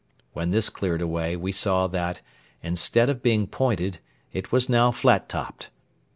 [0.33, 2.21] When this cleared away we saw that,
[2.63, 3.99] instead of being pointed,
[4.33, 5.69] it was now flat topped.